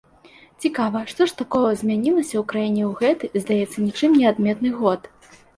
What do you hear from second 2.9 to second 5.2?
гэты, здаецца, нічым не адметны год?